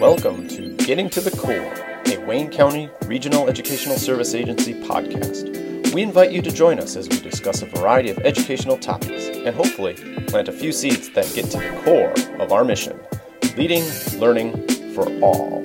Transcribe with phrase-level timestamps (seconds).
[0.00, 1.74] Welcome to Getting to the Core,
[2.06, 5.92] a Wayne County Regional Educational Service Agency podcast.
[5.92, 9.54] We invite you to join us as we discuss a variety of educational topics and
[9.54, 9.92] hopefully
[10.26, 12.98] plant a few seeds that get to the core of our mission
[13.58, 13.84] leading
[14.18, 15.59] learning for all.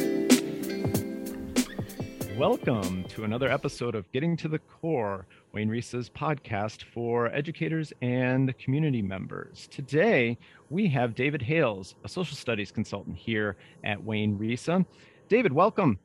[2.38, 8.58] Welcome to another episode of Getting to the Core, Wayne RESA's podcast for educators and
[8.58, 9.70] community members.
[9.72, 10.38] Today,
[10.70, 13.56] we have David Hales, a social studies consultant here
[13.86, 14.86] at Wayne RESA.
[15.30, 15.98] David, welcome.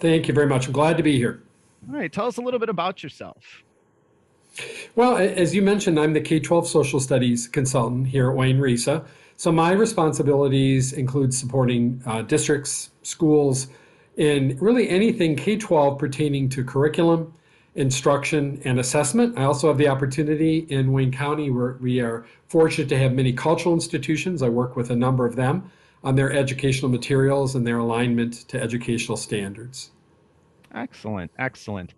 [0.00, 0.66] Thank you very much.
[0.66, 1.44] I'm glad to be here.
[1.88, 3.62] All right, tell us a little bit about yourself.
[4.96, 9.06] Well, as you mentioned, I'm the K 12 social studies consultant here at Wayne RESA.
[9.38, 13.68] So my responsibilities include supporting uh, districts, schools,
[14.20, 17.32] in really anything K 12 pertaining to curriculum,
[17.74, 19.38] instruction, and assessment.
[19.38, 23.32] I also have the opportunity in Wayne County where we are fortunate to have many
[23.32, 24.42] cultural institutions.
[24.42, 25.72] I work with a number of them
[26.04, 29.90] on their educational materials and their alignment to educational standards.
[30.74, 31.94] Excellent, excellent.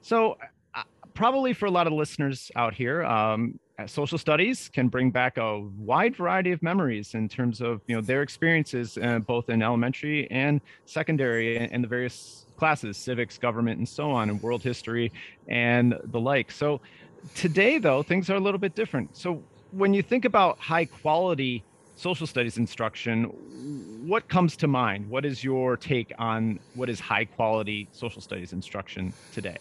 [0.00, 0.38] So,
[0.74, 5.36] uh, probably for a lot of listeners out here, um, social studies can bring back
[5.36, 9.62] a wide variety of memories in terms of you know their experiences uh, both in
[9.62, 15.12] elementary and secondary and the various classes civics government and so on and world history
[15.46, 16.50] and the like.
[16.50, 16.80] So
[17.34, 19.16] today though things are a little bit different.
[19.16, 21.62] So when you think about high quality
[21.98, 23.24] social studies instruction
[24.06, 25.10] what comes to mind?
[25.10, 29.58] What is your take on what is high quality social studies instruction today?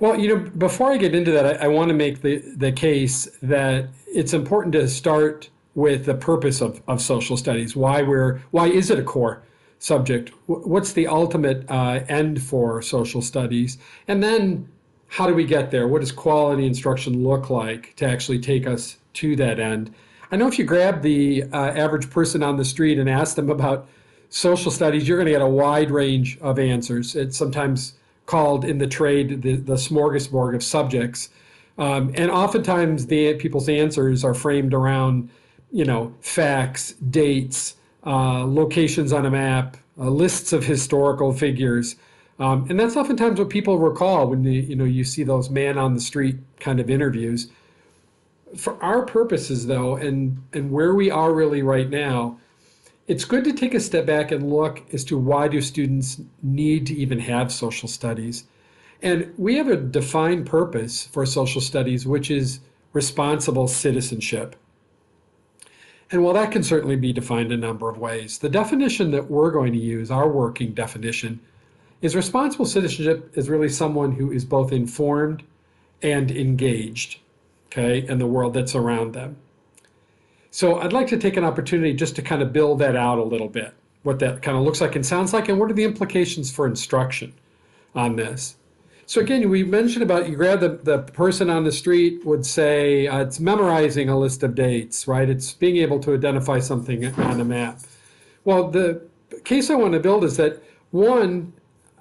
[0.00, 2.72] Well you know before i get into that i, I want to make the, the
[2.72, 8.40] case that it's important to start with the purpose of, of social studies why we're
[8.50, 9.42] why is it a core
[9.78, 10.30] subject?
[10.46, 13.78] What's the ultimate uh, end for social studies?
[14.06, 14.68] And then
[15.08, 15.88] how do we get there?
[15.88, 19.92] What does quality instruction look like to actually take us to that end
[20.32, 23.50] I know if you grab the uh, average person on the street and ask them
[23.50, 23.86] about
[24.30, 27.14] social studies, you're going to get a wide range of answers.
[27.14, 27.92] It's sometimes
[28.24, 31.28] called in the trade the, the smorgasbord of subjects.
[31.76, 35.28] Um, and oftentimes the people's answers are framed around,
[35.70, 37.76] you know, facts, dates,
[38.06, 41.96] uh, locations on a map, uh, lists of historical figures.
[42.38, 45.76] Um, and that's oftentimes what people recall when you, you know you see those man
[45.76, 47.48] on the street kind of interviews
[48.56, 52.38] for our purposes though and and where we are really right now
[53.08, 56.86] it's good to take a step back and look as to why do students need
[56.86, 58.44] to even have social studies.
[59.02, 62.60] And we have a defined purpose for social studies which is
[62.92, 64.54] responsible citizenship.
[66.10, 69.50] And while that can certainly be defined a number of ways the definition that we're
[69.50, 71.40] going to use our working definition
[72.02, 75.42] is responsible citizenship is really someone who is both informed
[76.02, 77.18] and engaged
[77.72, 79.36] okay, and the world that's around them.
[80.50, 83.22] So I'd like to take an opportunity just to kind of build that out a
[83.22, 83.72] little bit,
[84.02, 86.66] what that kind of looks like and sounds like, and what are the implications for
[86.66, 87.32] instruction
[87.94, 88.56] on this.
[89.06, 93.06] So again, we mentioned about you grab the, the person on the street would say
[93.06, 95.28] uh, it's memorizing a list of dates, right?
[95.28, 97.80] It's being able to identify something on a map.
[98.44, 99.02] Well, the
[99.44, 101.52] case I want to build is that one,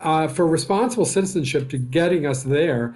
[0.01, 2.95] uh, for responsible citizenship to getting us there,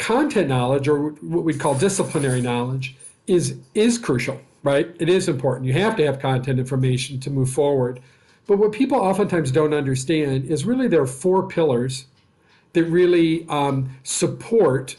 [0.00, 2.96] content knowledge or what we'd call disciplinary knowledge
[3.26, 4.94] is is crucial right?
[4.98, 5.66] It is important.
[5.66, 8.00] You have to have content information to move forward.
[8.46, 12.06] But what people oftentimes don't understand is really there are four pillars
[12.72, 14.96] that really um, support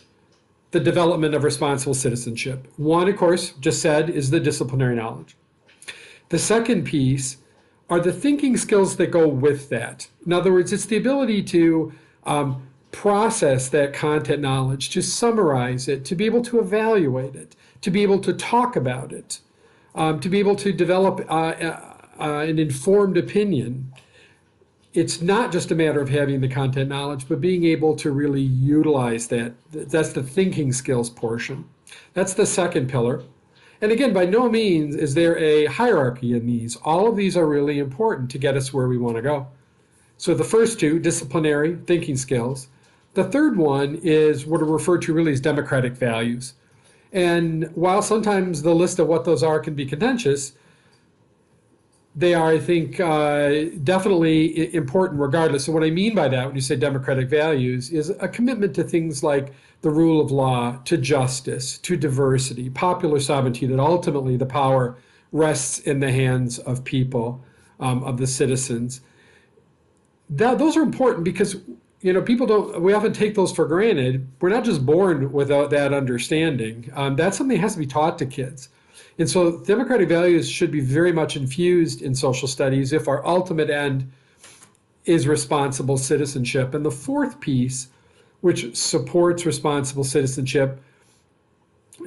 [0.72, 2.68] the development of responsible citizenship.
[2.78, 5.36] One of course just said is the disciplinary knowledge.
[6.30, 7.38] The second piece
[7.90, 10.08] are the thinking skills that go with that.
[10.26, 11.94] In other words it's the ability to
[12.26, 17.92] um, process that content knowledge, to summarize it, to be able to evaluate it, to
[17.92, 19.40] be able to talk about it,
[19.96, 23.92] um, to be able to develop uh, uh, uh, an informed opinion.
[24.94, 28.42] It's not just a matter of having the content knowledge, but being able to really
[28.42, 29.54] utilize that.
[29.72, 31.66] That's the thinking skills portion.
[32.14, 33.24] That's the second pillar.
[33.82, 36.76] And again, by no means is there a hierarchy in these.
[36.78, 39.48] All of these are really important to get us where we want to go.
[40.18, 42.68] So the first two, disciplinary thinking skills,
[43.14, 46.54] the third one is what are referred to really as democratic values.
[47.12, 50.54] And while sometimes the list of what those are can be contentious,
[52.16, 55.66] they are, I think, uh, definitely important regardless.
[55.66, 58.84] So, what I mean by that when you say democratic values is a commitment to
[58.84, 64.46] things like the rule of law, to justice, to diversity, popular sovereignty, that ultimately the
[64.46, 64.98] power
[65.32, 67.44] rests in the hands of people,
[67.80, 69.02] um, of the citizens.
[70.30, 71.58] That, those are important because
[72.02, 74.28] you know, people don't, we often take those for granted.
[74.40, 76.92] We're not just born without that understanding.
[76.96, 78.70] Um, that's something that has to be taught to kids.
[79.20, 83.70] And so democratic values should be very much infused in social studies if our ultimate
[83.70, 84.12] end
[85.06, 86.74] is responsible citizenship.
[86.74, 87.90] And the fourth piece,
[88.42, 90.82] which supports responsible citizenship,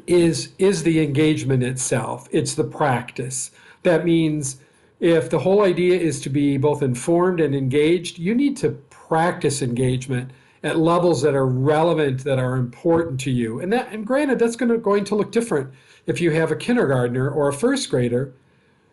[0.09, 2.29] is, is the engagement itself.
[2.33, 3.53] It's the practice.
[3.85, 4.57] That means
[4.99, 8.73] if the whole idea is to be both informed and engaged, you need to
[9.09, 10.31] practice engagement
[10.63, 13.61] at levels that are relevant, that are important to you.
[13.61, 15.73] And that, and granted, that's going to, going to look different
[16.07, 18.33] if you have a kindergartner or a first grader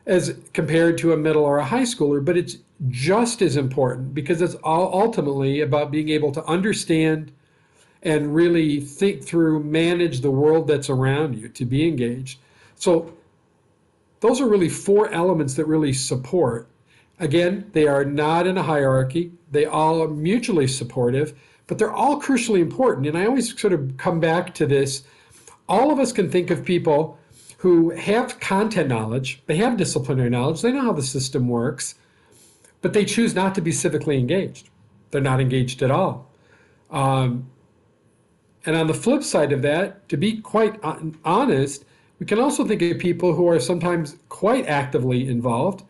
[0.05, 2.57] as compared to a middle or a high schooler, but it's
[2.89, 7.31] just as important because it's all ultimately about being able to understand
[8.03, 12.39] and really think through, manage the world that's around you to be engaged.
[12.75, 13.13] So
[14.21, 16.67] those are really four elements that really support.
[17.21, 19.31] Again, they are not in a hierarchy.
[19.51, 23.05] They all are mutually supportive, but they're all crucially important.
[23.05, 25.03] And I always sort of come back to this.
[25.69, 27.19] All of us can think of people
[27.59, 31.93] who have content knowledge, they have disciplinary knowledge, they know how the system works,
[32.81, 34.71] but they choose not to be civically engaged.
[35.11, 36.27] They're not engaged at all.
[36.89, 37.47] Um,
[38.65, 40.79] and on the flip side of that, to be quite
[41.23, 41.85] honest,
[42.17, 45.83] we can also think of people who are sometimes quite actively involved,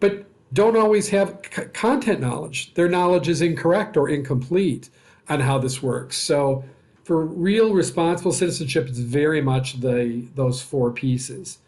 [0.00, 2.72] but don't always have c- content knowledge.
[2.74, 4.88] Their knowledge is incorrect or incomplete
[5.28, 6.16] on how this works.
[6.16, 6.64] So,
[7.02, 11.58] for real responsible citizenship, it's very much the those four pieces.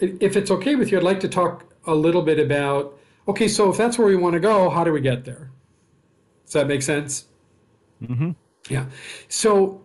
[0.00, 3.70] If it's okay with you, I'd like to talk a little bit about okay, so
[3.70, 5.50] if that's where we want to go, how do we get there?
[6.44, 7.26] Does that make sense?
[8.02, 8.30] Mm-hmm.
[8.70, 8.86] Yeah.
[9.28, 9.82] So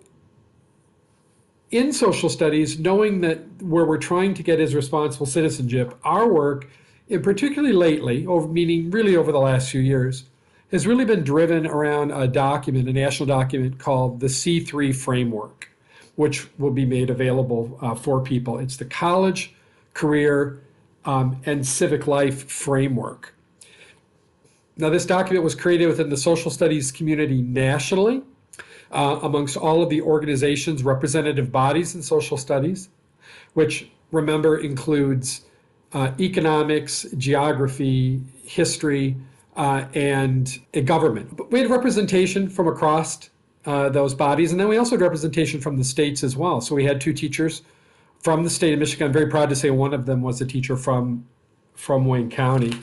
[1.72, 6.70] in social studies, knowing that where we're trying to get is responsible citizenship, our work,
[7.14, 10.26] and particularly lately, over, meaning really over the last few years,
[10.72, 15.70] has really been driven around a document, a national document called the C3 Framework,
[16.16, 18.58] which will be made available uh, for people.
[18.58, 19.54] It's the College,
[19.94, 20.62] Career,
[21.06, 23.36] um, and Civic Life Framework.
[24.76, 28.24] Now, this document was created within the social studies community nationally
[28.92, 32.90] uh, amongst all of the organizations, representative bodies in social studies,
[33.54, 35.42] which remember includes
[36.20, 39.16] economics, geography, history,
[39.56, 41.36] uh, and a government.
[41.36, 43.30] But we had representation from across
[43.66, 46.62] uh, those bodies, and then we also had representation from the states as well.
[46.62, 47.62] So we had two teachers
[48.20, 49.08] from the state of Michigan.
[49.08, 51.26] I'm very proud to say one of them was a teacher from
[51.76, 52.74] from Wayne County.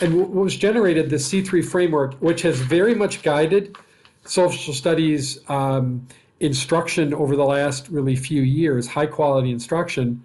[0.00, 3.76] And what was generated, the C3 framework, which has very much guided
[4.24, 6.06] social studies um,
[6.40, 10.22] instruction over the last really few years, high quality instruction,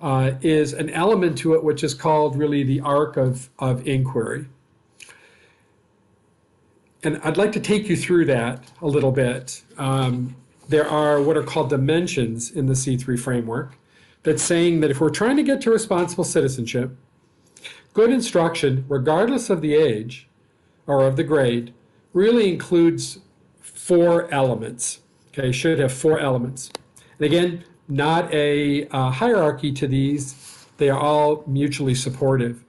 [0.00, 4.46] uh, is an element to it which is called really the arc of, of inquiry.
[7.02, 9.62] And I'd like to take you through that a little bit.
[9.78, 10.36] Um,
[10.68, 13.76] there are what are called dimensions in the C3 framework
[14.22, 16.94] that's saying that if we're trying to get to responsible citizenship,
[17.94, 20.28] good instruction, regardless of the age
[20.86, 21.72] or of the grade,
[22.12, 23.18] really includes
[23.60, 25.00] four elements.
[25.28, 26.70] Okay, should have four elements.
[27.18, 32.64] And again, not a uh, hierarchy to these, they are all mutually supportive.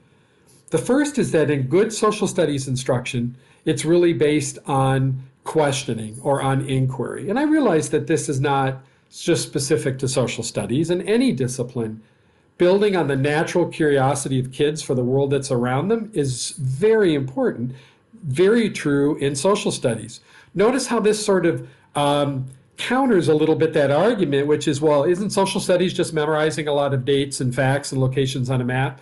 [0.71, 3.35] The first is that in good social studies instruction,
[3.65, 7.29] it's really based on questioning or on inquiry.
[7.29, 12.01] And I realize that this is not just specific to social studies in any discipline.
[12.57, 17.16] Building on the natural curiosity of kids for the world that's around them is very
[17.16, 17.73] important,
[18.23, 20.21] very true in social studies.
[20.54, 22.45] Notice how this sort of um,
[22.81, 26.73] counters a little bit that argument, which is, well, isn't social studies just memorizing a
[26.73, 29.00] lot of dates and facts and locations on a map?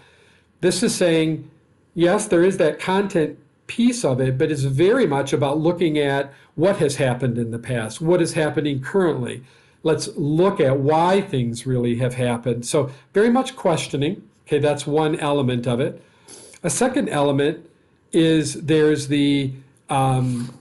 [0.60, 1.50] This is saying,
[1.96, 6.34] yes, there is that content piece of it, but it's very much about looking at
[6.56, 9.44] what has happened in the past, what is happening currently.
[9.84, 12.66] Let's look at why things really have happened.
[12.66, 14.28] So, very much questioning.
[14.46, 16.04] Okay, that's one element of it.
[16.64, 17.66] A second element
[18.12, 19.54] is there's the
[19.88, 20.59] um,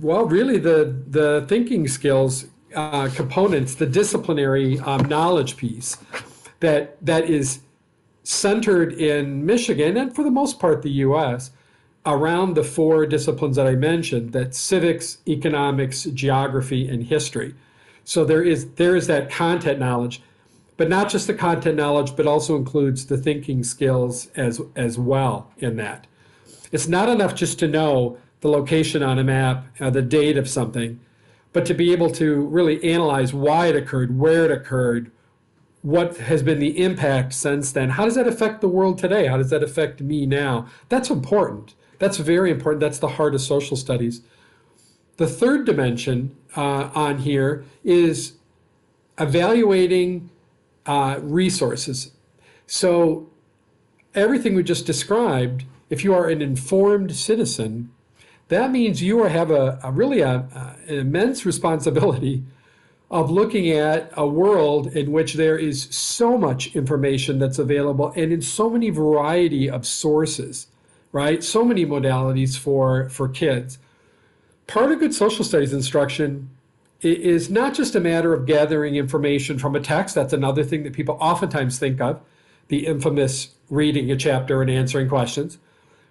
[0.00, 5.98] well, really, the the thinking skills uh, components, the disciplinary um, knowledge piece,
[6.60, 7.60] that that is
[8.24, 11.50] centered in Michigan and for the most part the U.S.
[12.06, 17.54] around the four disciplines that I mentioned: that civics, economics, geography, and history.
[18.04, 20.22] So there is there is that content knowledge,
[20.76, 25.52] but not just the content knowledge, but also includes the thinking skills as as well
[25.58, 26.08] in that.
[26.72, 30.46] It's not enough just to know the location on a map, uh, the date of
[30.46, 31.00] something,
[31.54, 35.10] but to be able to really analyze why it occurred, where it occurred,
[35.80, 37.88] what has been the impact since then.
[37.88, 39.28] How does that affect the world today?
[39.28, 40.68] How does that affect me now?
[40.90, 41.74] That's important.
[41.98, 42.80] That's very important.
[42.80, 44.20] That's the heart of social studies.
[45.16, 48.34] The third dimension uh, on here is
[49.18, 50.28] evaluating
[50.84, 52.10] uh, resources.
[52.66, 53.30] So,
[54.14, 57.90] everything we just described, if you are an informed citizen,
[58.48, 60.46] that means you have a, a really a,
[60.86, 62.44] an immense responsibility
[63.10, 68.32] of looking at a world in which there is so much information that's available and
[68.32, 70.66] in so many variety of sources
[71.14, 71.44] right?
[71.44, 73.78] So many modalities for for kids.
[74.66, 76.50] Part of good social studies instruction
[77.00, 80.14] is not just a matter of gathering information from a text.
[80.14, 82.20] That's another thing that people oftentimes think of.
[82.68, 85.58] The infamous reading a chapter and answering questions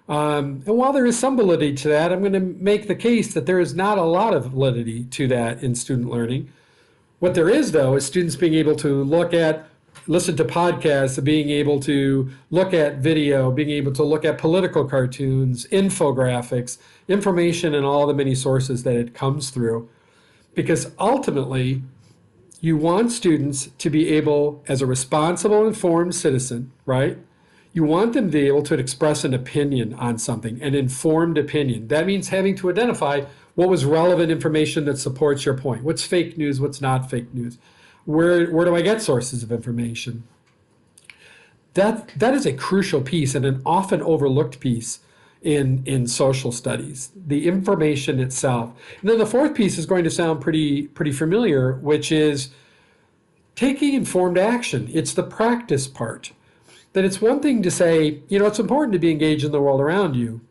[0.09, 3.33] um, and while there is some validity to that i'm going to make the case
[3.33, 6.51] that there is not a lot of validity to that in student learning
[7.23, 9.69] what there is, though, is students being able to look at,
[10.07, 14.83] listen to podcasts, being able to look at video, being able to look at political
[14.83, 19.87] cartoons, infographics, information, and all the many sources that it comes through.
[20.53, 21.81] Because ultimately,
[22.59, 27.17] you want students to be able, as a responsible, informed citizen, right?
[27.73, 31.87] You want them to be able to express an opinion on something, an informed opinion.
[31.87, 33.25] That means having to identify
[33.55, 35.83] what was relevant information that supports your point?
[35.83, 36.59] What's fake news?
[36.59, 37.57] What's not fake news?
[38.05, 40.23] Where, where do I get sources of information?
[41.73, 44.99] That, that is a crucial piece and an often overlooked piece
[45.41, 48.71] in, in social studies, the information itself.
[49.01, 52.49] And then the fourth piece is going to sound pretty, pretty familiar, which is
[53.55, 54.89] taking informed action.
[54.93, 56.31] It's the practice part.
[56.93, 59.61] That it's one thing to say, you know, it's important to be engaged in the
[59.61, 60.41] world around you,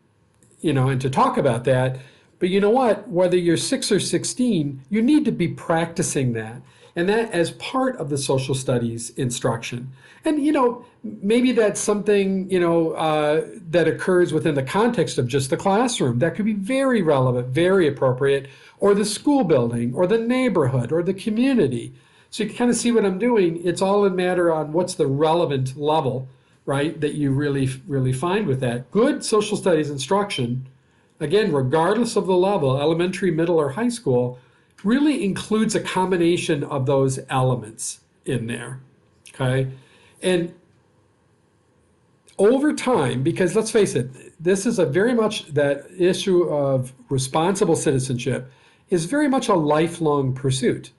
[0.61, 1.99] you know, and to talk about that.
[2.39, 3.07] But you know what?
[3.07, 6.61] Whether you're six or 16, you need to be practicing that.
[6.95, 9.91] And that as part of the social studies instruction.
[10.25, 15.27] And, you know, maybe that's something, you know, uh, that occurs within the context of
[15.27, 16.19] just the classroom.
[16.19, 18.47] That could be very relevant, very appropriate,
[18.79, 21.93] or the school building, or the neighborhood, or the community.
[22.33, 23.63] So you can kind of see what I'm doing.
[23.63, 26.27] It's all a matter on what's the relevant level,
[26.65, 28.89] right, that you really, really find with that.
[28.89, 30.67] Good social studies instruction
[31.19, 34.39] again, regardless of the level, elementary, middle, or high school,
[34.83, 38.79] really includes a combination of those elements in there.
[39.29, 39.69] Okay.
[40.23, 40.55] And
[42.39, 44.09] over time, because let's face it,
[44.43, 48.51] this is a very much that issue of responsible citizenship
[48.89, 50.93] is very much a lifelong pursuit,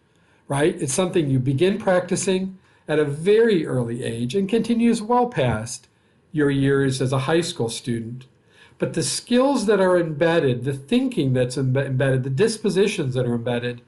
[0.48, 0.80] right?
[0.80, 5.88] It's something you begin practicing at a very early age and continues well past
[6.32, 8.26] your years as a high school student
[8.78, 13.82] but the skills that are embedded, the thinking that's embedded, the dispositions that are embedded,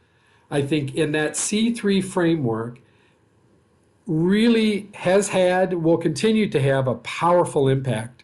[0.51, 2.79] I think in that C3 framework
[4.07, 8.23] really has had, will continue to have a powerful impact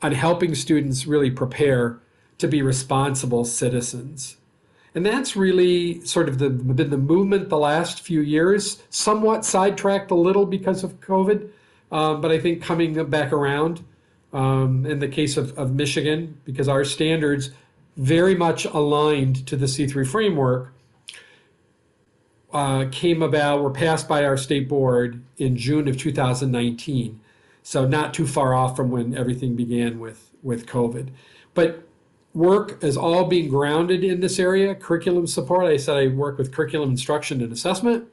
[0.00, 1.98] on helping students really prepare
[2.38, 4.36] to be responsible citizens.
[4.94, 10.10] And that's really sort of the, been the movement the last few years, somewhat sidetracked
[10.10, 11.48] a little because of COVID,
[11.90, 13.84] um, but I think coming back around
[14.32, 17.50] um, in the case of, of Michigan, because our standards
[17.96, 20.72] very much aligned to the C3 framework,
[22.52, 27.18] uh, came about, were passed by our state board in June of 2019.
[27.62, 31.08] So not too far off from when everything began with, with COVID.
[31.54, 31.86] But
[32.34, 34.74] work is all being grounded in this area.
[34.74, 38.08] Curriculum support, I said I work with curriculum instruction and assessment.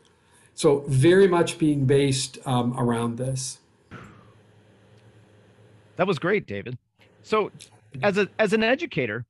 [0.56, 3.60] So very much being based um, around this.
[5.96, 6.78] That was great, David.
[7.24, 7.52] So,
[8.02, 9.26] as a as an educator,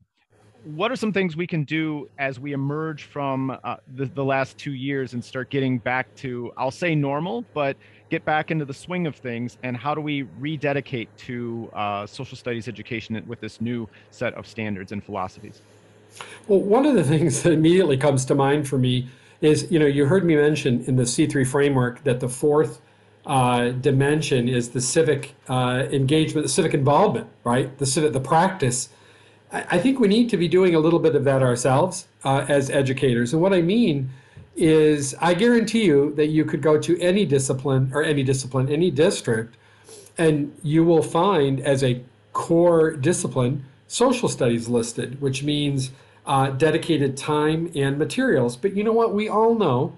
[0.64, 4.58] what are some things we can do as we emerge from uh, the, the last
[4.58, 7.78] two years and start getting back to i'll say normal but
[8.10, 12.38] get back into the swing of things and how do we rededicate to uh, social
[12.38, 15.62] studies education with this new set of standards and philosophies
[16.48, 19.08] well one of the things that immediately comes to mind for me
[19.42, 22.82] is you know you heard me mention in the c3 framework that the fourth
[23.26, 27.78] uh, dimension is the civic uh, engagement, the civic involvement, right?
[27.78, 28.90] The civic, the practice.
[29.52, 32.46] I, I, think we need to be doing a little bit of that ourselves uh,
[32.48, 33.32] as educators.
[33.32, 34.10] And what I mean
[34.56, 38.92] is, I guarantee you that you could go to any discipline or any discipline, any
[38.92, 39.56] district,
[40.18, 42.04] and you will find as a
[42.34, 45.92] core discipline social studies listed, which means
[46.26, 48.56] uh, dedicated time and materials.
[48.56, 49.14] But you know what?
[49.14, 49.96] We all know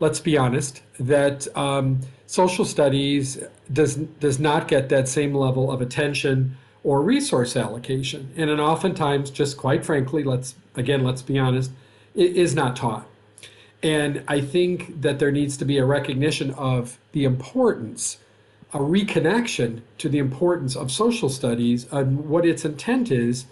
[0.00, 3.42] let's be honest, that um, social studies
[3.72, 8.30] does, does not get that same level of attention or resource allocation.
[8.36, 11.70] And it oftentimes, just quite frankly, let's again, let's be honest,
[12.14, 13.06] it is not taught.
[13.84, 18.16] And I think that there needs to be a recognition of the importance,
[18.72, 23.44] a reconnection to the importance of social studies and what its intent is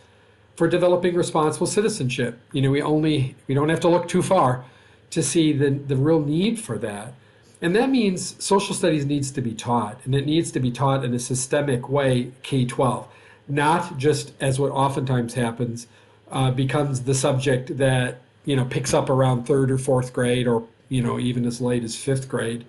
[0.57, 2.41] for developing responsible citizenship.
[2.51, 4.65] You know, we only we don't have to look too far
[5.11, 7.13] to see the, the real need for that.
[7.61, 11.05] And that means social studies needs to be taught, and it needs to be taught
[11.05, 13.07] in a systemic way, K 12,
[13.49, 15.87] not just as what oftentimes happens,
[16.31, 20.67] uh, becomes the subject that you know picks up around third or fourth grade, or
[20.89, 22.65] you know even as late as fifth grade.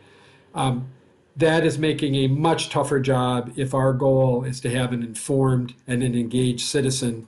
[0.55, 0.87] Um,
[1.35, 5.73] that is making a much tougher job if our goal is to have an informed
[5.87, 7.27] and an engaged citizen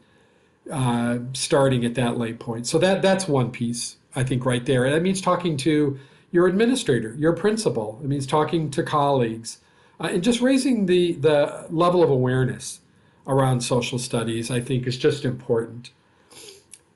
[0.71, 2.67] uh, starting at that late point.
[2.67, 4.89] So that that's one piece I think right there.
[4.89, 5.99] That means talking to
[6.31, 7.99] your administrator, your principal.
[8.03, 9.59] It means talking to colleagues,
[9.99, 12.79] uh, and just raising the the level of awareness
[13.27, 14.51] around social studies.
[14.51, 15.91] I think is just important.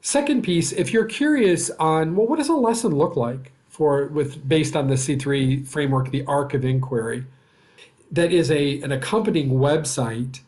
[0.01, 4.47] Second piece, if you're curious on well, what does a lesson look like for with
[4.47, 7.25] based on the C3 framework, the arc of inquiry,
[8.11, 10.39] that is a an accompanying website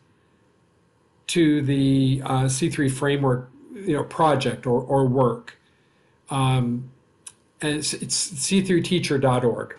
[1.28, 5.58] to the uh, C3 framework, you know, project or or work.
[6.30, 6.90] Um,
[7.60, 9.76] and it's, it's c3teacher.org.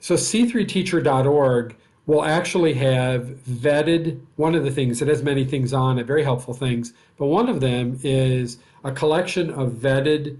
[0.00, 1.76] So c3teacher.org
[2.08, 6.24] will actually have vetted one of the things it has many things on it, very
[6.24, 10.38] helpful things, but one of them is a collection of vetted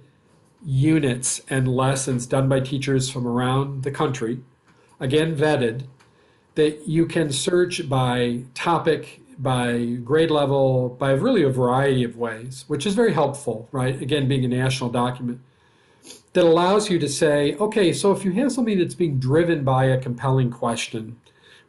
[0.64, 4.40] units and lessons done by teachers from around the country,
[4.98, 5.84] again vetted,
[6.54, 12.64] that you can search by topic, by grade level, by really a variety of ways,
[12.66, 14.00] which is very helpful, right?
[14.00, 15.38] Again, being a national document
[16.32, 19.84] that allows you to say, okay, so if you have something that's being driven by
[19.84, 21.20] a compelling question,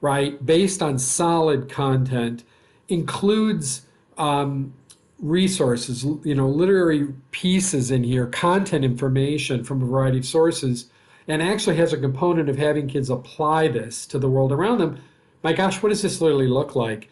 [0.01, 2.43] right, based on solid content,
[2.87, 3.85] includes
[4.17, 4.73] um,
[5.19, 10.89] resources, you know, literary pieces in here, content information from a variety of sources,
[11.27, 14.99] and actually has a component of having kids apply this to the world around them.
[15.43, 17.09] My gosh, what does this literally look like?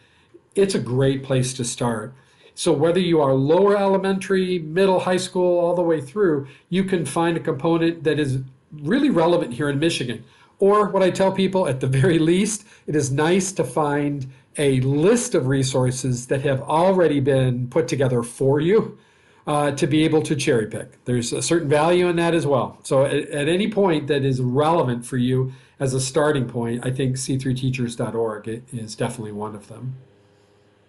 [0.54, 2.14] It's a great place to start.
[2.54, 7.06] So whether you are lower elementary, middle, high school, all the way through, you can
[7.06, 8.40] find a component that is
[8.72, 10.24] really relevant here in Michigan.
[10.60, 14.80] Or what I tell people, at the very least, it is nice to find a
[14.80, 18.98] list of resources that have already been put together for you
[19.46, 21.02] uh, to be able to cherry pick.
[21.04, 22.78] There's a certain value in that as well.
[22.82, 26.90] So at, at any point that is relevant for you as a starting point, I
[26.90, 29.94] think c3teachers.org is definitely one of them.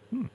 [0.10, 0.26] Hmm.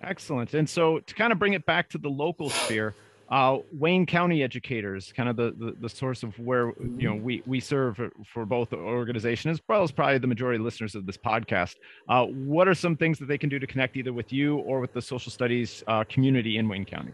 [0.00, 0.54] Excellent.
[0.54, 2.94] And so to kind of bring it back to the local sphere,
[3.30, 7.42] uh, Wayne County educators, kind of the, the, the, source of where you know we
[7.44, 11.04] we serve for both the organization as well as probably the majority of listeners of
[11.04, 11.76] this podcast.
[12.08, 14.80] Uh, what are some things that they can do to connect either with you or
[14.80, 17.12] with the social studies uh, community in Wayne County?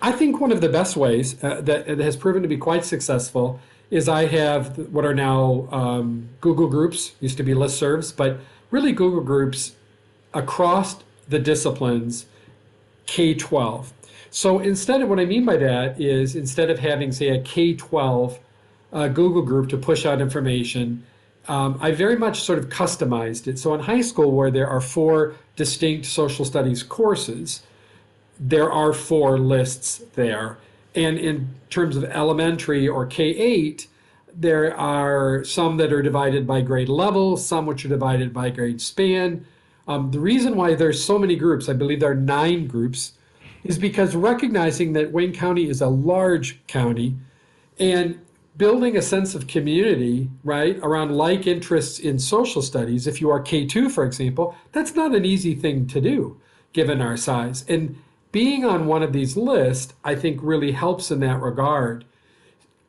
[0.00, 2.84] I think one of the best ways uh, that, that has proven to be quite
[2.84, 8.38] successful is I have what are now um, Google Groups, used to be listservs, but
[8.70, 9.72] really Google Groups
[10.32, 10.96] across
[11.28, 12.26] the disciplines
[13.06, 13.92] K 12.
[14.30, 17.74] So instead of what I mean by that is instead of having, say, a K
[17.74, 18.38] 12
[18.92, 21.04] uh, Google group to push out information,
[21.48, 23.58] um, I very much sort of customized it.
[23.58, 27.62] So in high school, where there are four distinct social studies courses,
[28.38, 30.58] there are four lists there.
[30.94, 33.88] And in terms of elementary or K 8,
[34.32, 38.80] there are some that are divided by grade level, some which are divided by grade
[38.80, 39.44] span,
[39.90, 43.14] um, the reason why there's so many groups, I believe there are nine groups,
[43.64, 47.16] is because recognizing that Wayne County is a large county
[47.78, 48.20] and
[48.56, 53.42] building a sense of community, right, around like interests in social studies, if you are
[53.42, 56.40] K2, for example, that's not an easy thing to do
[56.72, 57.64] given our size.
[57.68, 57.96] And
[58.32, 62.04] being on one of these lists, I think, really helps in that regard.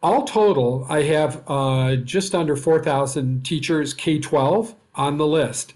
[0.03, 5.73] All total, I have uh, just under 4,000 teachers K 12 on the list.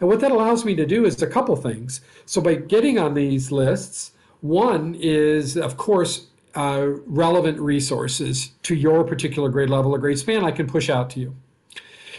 [0.00, 2.00] And what that allows me to do is a couple things.
[2.26, 4.12] So by getting on these lists,
[4.48, 10.44] one is, of course, uh, relevant resources to your particular grade level or grade span
[10.44, 11.36] I can push out to you.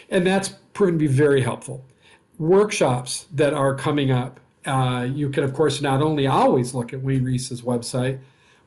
[0.09, 1.83] And that's proven to be very helpful.
[2.37, 4.39] Workshops that are coming up.
[4.65, 8.19] Uh, you can, of course, not only always look at Wayne RESA's website,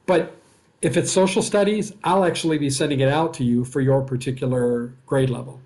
[0.06, 0.36] but
[0.82, 4.92] if it's social studies, I'll actually be sending it out to you for your particular
[5.06, 5.60] grade level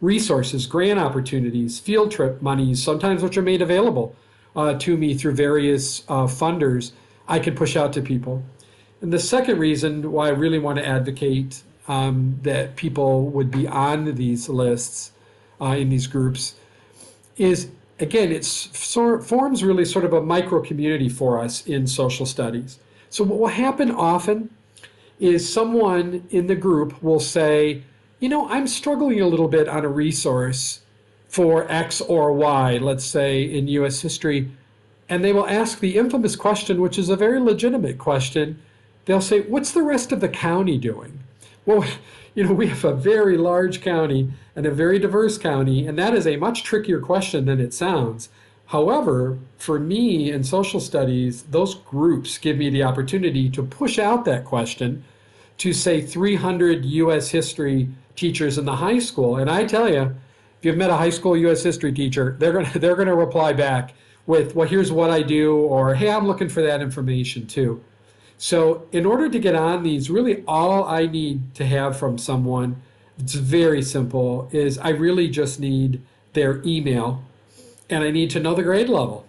[0.00, 4.14] resources, grant opportunities, field trip monies, sometimes which are made available
[4.54, 6.92] uh, to me through various uh, funders,
[7.28, 8.42] I can push out to people.
[9.00, 13.66] And the second reason why I really want to advocate um, that people would be
[13.66, 15.12] on these lists
[15.60, 16.54] uh, in these groups
[17.36, 22.78] is again, it forms really sort of a micro community for us in social studies.
[23.08, 24.50] So, what will happen often
[25.18, 27.82] is someone in the group will say,
[28.20, 30.80] you know, I'm struggling a little bit on a resource
[31.28, 34.50] for X or Y, let's say in US history,
[35.08, 38.60] and they will ask the infamous question, which is a very legitimate question.
[39.04, 41.20] They'll say, What's the rest of the county doing?
[41.64, 41.84] Well,
[42.34, 46.14] you know, we have a very large county and a very diverse county, and that
[46.14, 48.28] is a much trickier question than it sounds.
[48.66, 54.24] However, for me in social studies, those groups give me the opportunity to push out
[54.24, 55.04] that question
[55.58, 59.36] to say 300 US history teachers in the high school.
[59.36, 62.66] And I tell you, if you've met a high school US history teacher, they're going
[62.72, 63.94] to they're going to reply back
[64.26, 67.80] with, "Well, here's what I do," or "Hey, I'm looking for that information too."
[68.38, 72.76] So, in order to get on these, really all I need to have from someone,
[73.18, 76.02] it's very simple, is I really just need
[76.34, 77.22] their email
[77.88, 79.24] and I need to know the grade level.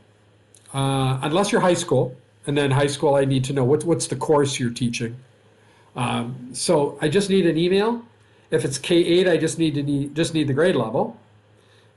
[0.73, 4.07] Uh, unless you're high school, and then high school, I need to know what, what's
[4.07, 5.17] the course you're teaching.
[5.95, 8.03] Um, so I just need an email.
[8.51, 11.17] If it's K8, I just need to need just need the grade level.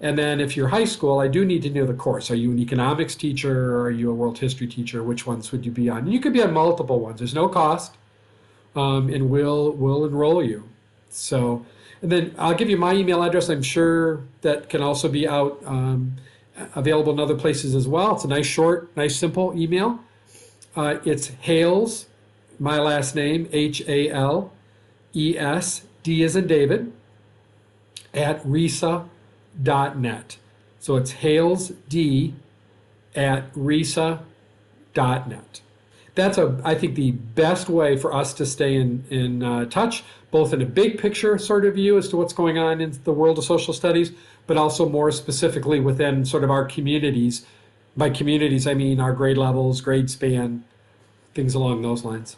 [0.00, 2.30] And then if you're high school, I do need to know the course.
[2.30, 5.02] Are you an economics teacher or are you a world history teacher?
[5.02, 6.10] Which ones would you be on?
[6.10, 7.18] You could be on multiple ones.
[7.18, 7.96] There's no cost,
[8.74, 10.68] um, and we'll we'll enroll you.
[11.10, 11.66] So,
[12.00, 13.50] and then I'll give you my email address.
[13.50, 16.16] I'm sure that can also be out um,
[16.74, 18.14] available in other places as well.
[18.14, 20.00] It's a nice short, nice simple email.
[20.74, 22.06] Uh, it's Hales,
[22.58, 24.52] my last name H A L
[25.14, 26.92] E S D as in David
[28.14, 29.06] at RESA
[29.58, 30.38] net.
[30.78, 32.34] So it's Hales D
[33.14, 34.22] at RESA
[34.96, 35.60] net.
[36.14, 40.02] That's a, I think, the best way for us to stay in in uh, touch,
[40.30, 43.12] both in a big picture sort of view as to what's going on in the
[43.12, 44.12] world of social studies,
[44.46, 47.46] but also more specifically within sort of our communities.
[47.96, 50.64] By communities, I mean our grade levels, grade span,
[51.34, 52.36] things along those lines.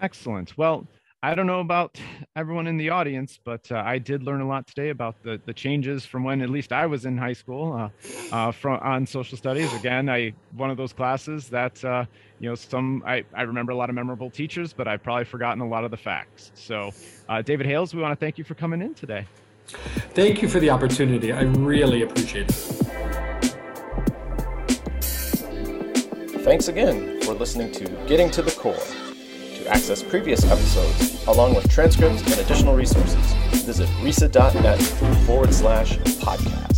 [0.00, 0.56] Excellent.
[0.58, 0.86] Well,
[1.24, 2.00] I don't know about
[2.34, 5.54] everyone in the audience, but uh, I did learn a lot today about the, the
[5.54, 7.90] changes from when at least I was in high school uh,
[8.34, 9.72] uh, from on social studies.
[9.74, 12.06] Again, I one of those classes that uh,
[12.40, 15.62] you know some I, I remember a lot of memorable teachers, but I've probably forgotten
[15.62, 16.50] a lot of the facts.
[16.56, 16.90] So,
[17.28, 19.24] uh, David Hales, we want to thank you for coming in today.
[20.14, 21.32] Thank you for the opportunity.
[21.32, 22.54] I really appreciate it.
[26.42, 28.74] Thanks again for listening to Getting to the Core.
[28.74, 33.32] To access previous episodes, along with transcripts and additional resources,
[33.64, 34.80] visit resa.net
[35.26, 36.71] forward slash podcast.